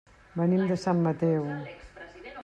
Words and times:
Venim 0.39 0.63
de 0.71 0.77
Sant 0.83 1.03
Mateu. 1.07 1.45